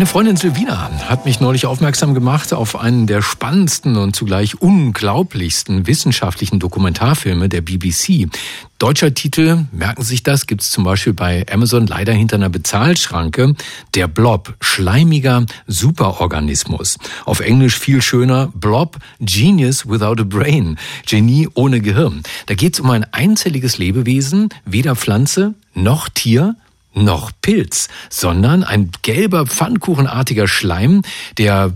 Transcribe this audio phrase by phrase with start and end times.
[0.00, 5.86] Meine Freundin Silvina hat mich neulich aufmerksam gemacht auf einen der spannendsten und zugleich unglaublichsten
[5.86, 8.30] wissenschaftlichen Dokumentarfilme der BBC.
[8.78, 12.48] Deutscher Titel, merken Sie sich das, gibt es zum Beispiel bei Amazon leider hinter einer
[12.48, 13.54] Bezahlschranke.
[13.94, 16.96] Der Blob, schleimiger Superorganismus.
[17.26, 20.78] Auf Englisch viel schöner, Blob, Genius without a Brain.
[21.04, 22.22] Genie ohne Gehirn.
[22.46, 26.56] Da geht es um ein einzelliges Lebewesen, weder Pflanze noch Tier,
[26.94, 31.02] noch Pilz, sondern ein gelber, pfannkuchenartiger Schleim,
[31.38, 31.74] der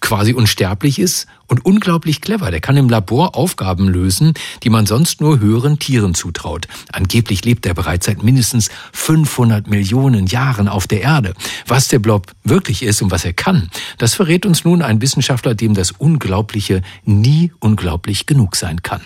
[0.00, 2.50] quasi unsterblich ist und unglaublich clever.
[2.50, 6.66] Der kann im Labor Aufgaben lösen, die man sonst nur höheren Tieren zutraut.
[6.92, 11.34] Angeblich lebt er bereits seit mindestens 500 Millionen Jahren auf der Erde.
[11.66, 15.54] Was der Blob wirklich ist und was er kann, das verrät uns nun ein Wissenschaftler,
[15.54, 19.02] dem das Unglaubliche nie unglaublich genug sein kann.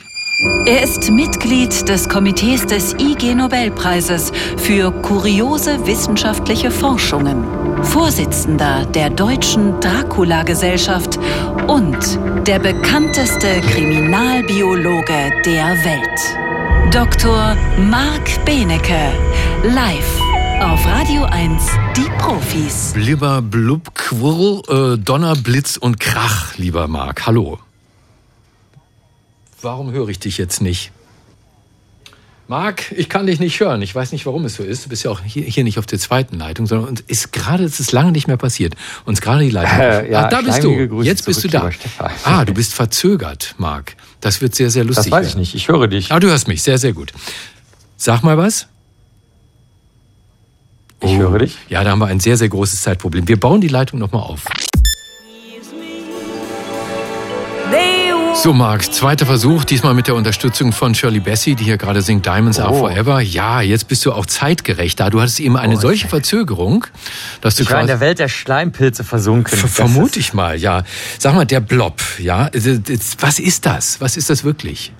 [0.66, 4.32] Er ist Mitglied des Komitees des IG Nobelpreises
[4.66, 7.44] für kuriose wissenschaftliche Forschungen,
[7.84, 11.20] Vorsitzender der Deutschen Dracula-Gesellschaft
[11.68, 11.96] und
[12.48, 16.92] der bekannteste Kriminalbiologe der Welt.
[16.92, 17.56] Dr.
[17.78, 19.12] Marc Benecke,
[19.62, 20.20] live
[20.60, 21.62] auf Radio 1,
[21.96, 22.92] die Profis.
[22.92, 27.24] Blibber, blub, quirl, äh, Donner, Blitz und Krach, lieber Marc.
[27.24, 27.60] Hallo.
[29.62, 30.90] Warum höre ich dich jetzt nicht?
[32.48, 33.82] Marc, ich kann dich nicht hören.
[33.82, 34.84] Ich weiß nicht, warum es so ist.
[34.84, 37.64] Du bist ja auch hier, hier nicht auf der zweiten Leitung, sondern uns ist gerade,
[37.64, 38.74] es ist lange nicht mehr passiert.
[39.04, 39.78] Uns gerade die Leitung.
[39.80, 40.88] Äh, ja, ah, da bist du.
[40.88, 41.70] Grüße Jetzt bist du da.
[42.22, 43.96] Ah, du bist verzögert, Marc.
[44.20, 45.06] Das wird sehr, sehr lustig.
[45.06, 45.54] Das weiß ich nicht.
[45.56, 46.12] Ich höre dich.
[46.12, 46.62] Ah, du hörst mich.
[46.62, 47.12] Sehr, sehr gut.
[47.96, 48.68] Sag mal was.
[51.00, 51.58] Ich oh, höre dich.
[51.68, 53.26] Ja, da haben wir ein sehr, sehr großes Zeitproblem.
[53.26, 54.44] Wir bauen die Leitung nochmal auf.
[58.42, 62.26] So, Marc, zweiter Versuch, diesmal mit der Unterstützung von Shirley Bassey, die hier gerade singt
[62.26, 62.64] Diamonds oh.
[62.64, 63.20] Are Forever.
[63.20, 65.08] Ja, jetzt bist du auch zeitgerecht da.
[65.08, 66.86] Du hattest eben eine oh, solche Verzögerung,
[67.40, 69.56] dass du ich war in der Welt der Schleimpilze versunken.
[69.56, 70.84] Vermute ich mal, ja.
[71.18, 72.50] Sag mal, der Blob, ja,
[73.20, 74.00] was ist das?
[74.00, 74.92] Was ist das wirklich?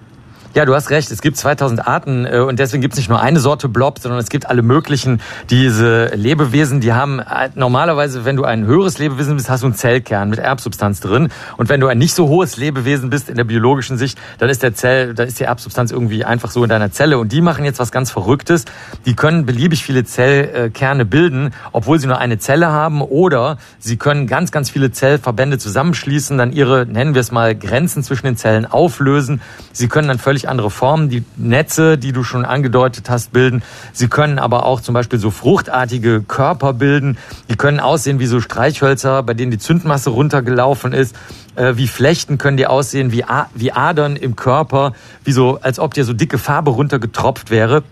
[0.56, 1.10] Ja, du hast recht.
[1.10, 4.18] Es gibt 2000 Arten äh, und deswegen gibt es nicht nur eine Sorte Blob, sondern
[4.18, 5.20] es gibt alle möglichen.
[5.50, 9.74] Diese Lebewesen, die haben äh, normalerweise, wenn du ein höheres Lebewesen bist, hast du einen
[9.74, 11.28] Zellkern mit Erbsubstanz drin.
[11.58, 14.62] Und wenn du ein nicht so hohes Lebewesen bist in der biologischen Sicht, dann ist
[14.62, 17.18] der Zell, da ist die Erbsubstanz irgendwie einfach so in deiner Zelle.
[17.18, 18.64] Und die machen jetzt was ganz Verrücktes.
[19.04, 24.26] Die können beliebig viele Zellkerne bilden, obwohl sie nur eine Zelle haben, oder sie können
[24.26, 28.64] ganz, ganz viele Zellverbände zusammenschließen, dann ihre, nennen wir es mal, Grenzen zwischen den Zellen
[28.64, 29.42] auflösen.
[29.72, 33.62] Sie können dann völlig andere Formen, die Netze, die du schon angedeutet hast, bilden.
[33.92, 37.18] Sie können aber auch zum Beispiel so fruchtartige Körper bilden.
[37.50, 41.16] Die können aussehen wie so Streichhölzer, bei denen die Zündmasse runtergelaufen ist.
[41.54, 43.24] Äh, wie Flechten können die aussehen, wie,
[43.54, 44.92] wie Adern im Körper,
[45.24, 47.82] wie so, als ob dir so dicke Farbe runtergetropft wäre.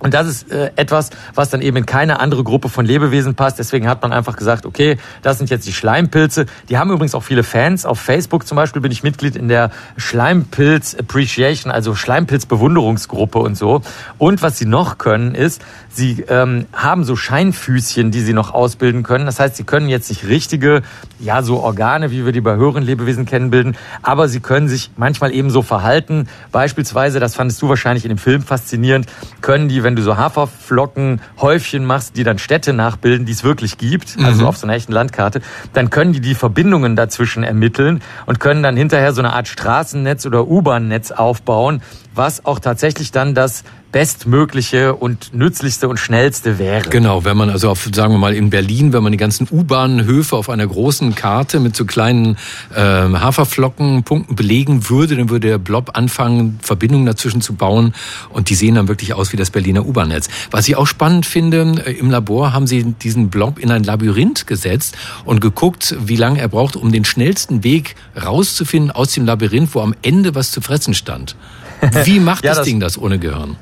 [0.00, 3.58] Und das ist äh, etwas, was dann eben in keine andere Gruppe von Lebewesen passt.
[3.58, 6.46] Deswegen hat man einfach gesagt, okay, das sind jetzt die Schleimpilze.
[6.68, 7.86] Die haben übrigens auch viele Fans.
[7.86, 13.56] Auf Facebook zum Beispiel bin ich Mitglied in der Schleimpilz Appreciation, also Schleimpilz Bewunderungsgruppe und
[13.56, 13.82] so.
[14.18, 19.02] Und was sie noch können, ist, sie ähm, haben so Scheinfüßchen, die sie noch ausbilden
[19.02, 19.26] können.
[19.26, 20.82] Das heißt, sie können jetzt nicht richtige,
[21.18, 24.90] ja, so Organe, wie wir die bei höheren Lebewesen kennen, bilden, aber sie können sich
[24.96, 26.28] manchmal eben so verhalten.
[26.52, 29.06] Beispielsweise, das fandest du wahrscheinlich in dem Film faszinierend,
[29.40, 33.78] können die, wenn du so Haferflocken Häufchen machst, die dann Städte nachbilden, die es wirklich
[33.78, 34.26] gibt, also mhm.
[34.26, 35.40] also auf so einer echten Landkarte,
[35.72, 40.26] dann können die die Verbindungen dazwischen ermitteln und können dann hinterher so eine Art Straßennetz
[40.26, 41.82] oder U-Bahn-Netz aufbauen,
[42.14, 46.88] was auch tatsächlich dann das bestmögliche und nützlichste und schnellste wäre.
[46.88, 50.36] Genau, wenn man also auf, sagen wir mal, in Berlin, wenn man die ganzen U-Bahnhöfe
[50.36, 52.36] auf einer großen Karte mit so kleinen
[52.74, 57.94] äh, Haferflockenpunkten belegen würde, dann würde der Blob anfangen, Verbindungen dazwischen zu bauen
[58.30, 60.28] und die sehen dann wirklich aus wie das Berliner U-Bahn-Netz.
[60.50, 64.46] Was ich auch spannend finde, äh, im Labor haben sie diesen Blob in ein Labyrinth
[64.46, 69.74] gesetzt und geguckt, wie lange er braucht, um den schnellsten Weg rauszufinden aus dem Labyrinth,
[69.74, 71.34] wo am Ende was zu fressen stand.
[72.04, 73.56] Wie macht ja, das, das Ding das ohne Gehirn?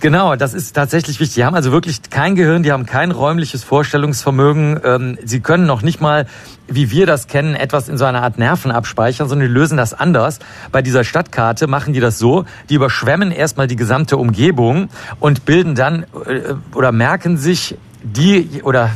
[0.00, 1.34] Genau, das ist tatsächlich wichtig.
[1.34, 4.80] Die haben also wirklich kein Gehirn, die haben kein räumliches Vorstellungsvermögen.
[4.82, 6.24] Ähm, sie können noch nicht mal,
[6.68, 9.92] wie wir das kennen, etwas in so einer Art Nerven abspeichern, sondern die lösen das
[9.92, 10.38] anders.
[10.72, 14.88] Bei dieser Stadtkarte machen die das so, die überschwemmen erstmal die gesamte Umgebung
[15.20, 18.92] und bilden dann äh, oder merken sich die oder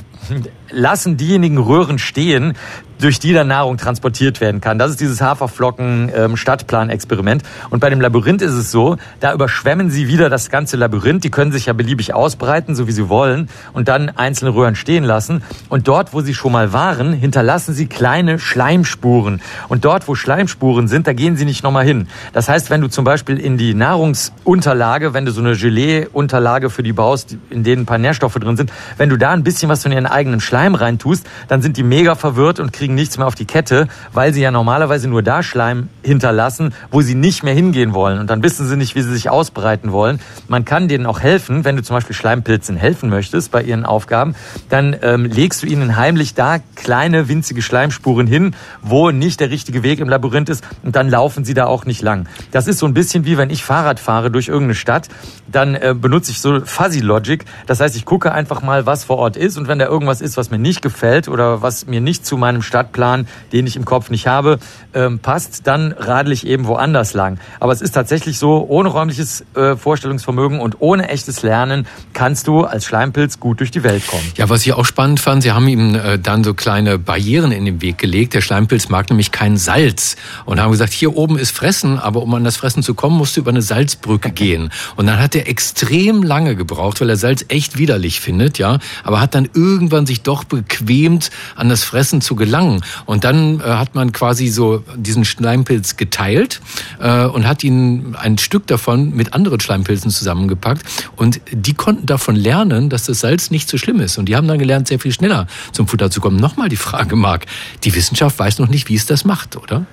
[0.71, 2.55] lassen diejenigen Röhren stehen,
[3.01, 4.79] durch die dann Nahrung transportiert werden kann.
[4.79, 7.43] Das ist dieses Haferflocken-Stadtplan-Experiment.
[7.71, 11.25] Und bei dem Labyrinth ist es so, da überschwemmen sie wieder das ganze Labyrinth.
[11.25, 15.03] Die können sich ja beliebig ausbreiten, so wie sie wollen, und dann einzelne Röhren stehen
[15.05, 15.43] lassen.
[15.69, 19.43] Und dort, wo sie schon mal waren, hinterlassen sie kleine Schleimspuren.
[19.69, 22.07] Und dort, wo Schleimspuren sind, da gehen sie nicht nochmal hin.
[22.33, 26.85] Das heißt, wenn du zum Beispiel in die Nahrungsunterlage, wenn du so eine Gelee-Unterlage für
[26.85, 29.83] die baust, in denen ein paar Nährstoffe drin sind, wenn du da ein bisschen was
[29.83, 33.35] von ihren eigenen Schleim reintust, dann sind die mega verwirrt und kriegen nichts mehr auf
[33.35, 37.93] die Kette, weil sie ja normalerweise nur da Schleim hinterlassen, wo sie nicht mehr hingehen
[37.93, 38.19] wollen.
[38.19, 40.21] Und dann wissen sie nicht, wie sie sich ausbreiten wollen.
[40.49, 44.35] Man kann denen auch helfen, wenn du zum Beispiel Schleimpilzen helfen möchtest bei ihren Aufgaben,
[44.69, 49.83] dann ähm, legst du ihnen heimlich da kleine, winzige Schleimspuren hin, wo nicht der richtige
[49.83, 52.29] Weg im Labyrinth ist und dann laufen sie da auch nicht lang.
[52.53, 55.09] Das ist so ein bisschen wie wenn ich Fahrrad fahre durch irgendeine Stadt,
[55.51, 57.45] dann äh, benutze ich so Fuzzy Logic.
[57.67, 60.37] Das heißt, ich gucke einfach mal, was vor Ort ist und wenn da irgendwas ist,
[60.37, 64.11] was mir nicht gefällt oder was mir nicht zu meinem Stadtplan, den ich im Kopf
[64.11, 64.59] nicht habe,
[64.93, 67.39] ähm, passt, dann radel ich eben woanders lang.
[67.61, 72.65] Aber es ist tatsächlich so, ohne räumliches äh, Vorstellungsvermögen und ohne echtes Lernen kannst du
[72.65, 74.25] als Schleimpilz gut durch die Welt kommen.
[74.37, 77.65] Ja, was ich auch spannend fand, sie haben ihm äh, dann so kleine Barrieren in
[77.65, 78.35] den Weg gelegt.
[78.35, 82.35] Der Schleimpilz mag nämlich kein Salz und haben gesagt, hier oben ist Fressen, aber um
[82.35, 84.71] an das Fressen zu kommen, musst du über eine Salzbrücke gehen.
[84.97, 89.21] Und dann hat er extrem lange gebraucht, weil er Salz echt widerlich findet, ja, aber
[89.21, 89.49] hat dann
[89.85, 92.81] irgendwann sich doch bequemt, an das Fressen zu gelangen.
[93.05, 96.63] Und dann äh, hat man quasi so diesen Schleimpilz geteilt
[97.01, 100.83] äh, und hat ihn ein Stück davon mit anderen Schleimpilzen zusammengepackt.
[101.17, 104.17] Und die konnten davon lernen, dass das Salz nicht so schlimm ist.
[104.17, 106.37] Und die haben dann gelernt, sehr viel schneller zum Futter zu kommen.
[106.37, 107.45] Nochmal die Frage, Marc,
[107.85, 109.85] die Wissenschaft weiß noch nicht, wie es das macht, oder?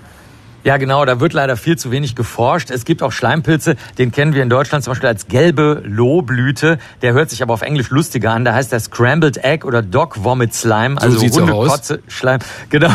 [0.64, 2.70] Ja, genau, da wird leider viel zu wenig geforscht.
[2.70, 6.78] Es gibt auch Schleimpilze, den kennen wir in Deutschland zum Beispiel als gelbe Lohblüte.
[7.02, 8.46] Der hört sich aber auf Englisch lustiger an.
[8.46, 12.40] Da heißt der Scrambled Egg oder Dog Vomit Slime, also so Hundekotze Schleim.
[12.70, 12.92] Genau.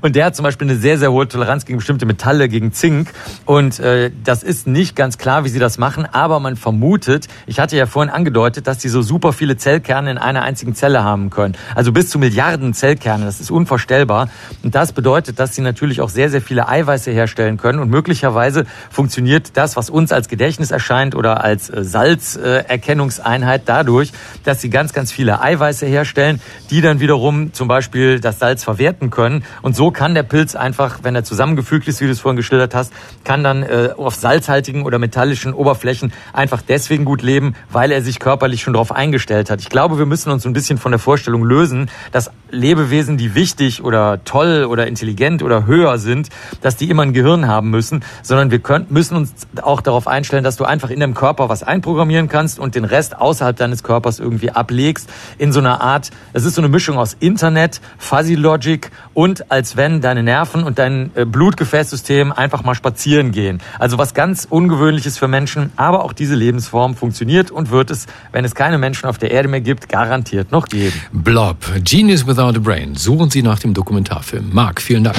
[0.00, 3.10] Und der hat zum Beispiel eine sehr, sehr hohe Toleranz gegen bestimmte Metalle, gegen Zink.
[3.44, 7.58] Und äh, das ist nicht ganz klar, wie sie das machen, aber man vermutet, ich
[7.58, 11.30] hatte ja vorhin angedeutet, dass die so super viele Zellkerne in einer einzigen Zelle haben
[11.30, 11.54] können.
[11.74, 14.28] Also bis zu Milliarden Zellkerne, das ist unvorstellbar.
[14.62, 17.78] Und das bedeutet, dass sie natürlich auch sehr, sehr viele Eiweiße Eiweiße herstellen können.
[17.78, 24.12] Und möglicherweise funktioniert das, was uns als Gedächtnis erscheint oder als äh, Salzerkennungseinheit dadurch,
[24.44, 26.40] dass sie ganz, ganz viele Eiweiße herstellen,
[26.70, 29.44] die dann wiederum zum Beispiel das Salz verwerten können.
[29.62, 32.74] Und so kann der Pilz einfach, wenn er zusammengefügt ist, wie du es vorhin geschildert
[32.74, 32.92] hast,
[33.24, 38.18] kann dann äh, auf salzhaltigen oder metallischen Oberflächen einfach deswegen gut leben, weil er sich
[38.18, 39.60] körperlich schon darauf eingestellt hat.
[39.60, 43.82] Ich glaube, wir müssen uns ein bisschen von der Vorstellung lösen, dass Lebewesen, die wichtig
[43.82, 46.28] oder toll oder intelligent oder höher sind,
[46.60, 49.32] dass die immer ein Gehirn haben müssen, sondern wir können, müssen uns
[49.62, 53.16] auch darauf einstellen, dass du einfach in deinem Körper was einprogrammieren kannst und den Rest
[53.16, 57.16] außerhalb deines Körpers irgendwie ablegst in so einer Art, es ist so eine Mischung aus
[57.20, 63.32] Internet, Fuzzy Logic und als wenn deine Nerven und dein äh, Blutgefäßsystem einfach mal spazieren
[63.32, 63.60] gehen.
[63.78, 68.44] Also was ganz ungewöhnliches für Menschen, aber auch diese Lebensform funktioniert und wird es, wenn
[68.44, 70.94] es keine Menschen auf der Erde mehr gibt, garantiert noch geben.
[71.12, 72.94] Blob, Genius Without a Brain.
[72.94, 74.50] Suchen Sie nach dem Dokumentarfilm.
[74.52, 75.18] Marc, vielen Dank.